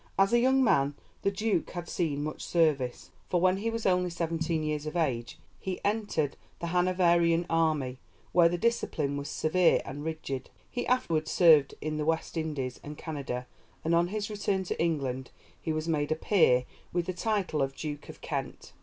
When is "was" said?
3.69-3.85, 9.15-9.29, 15.71-15.87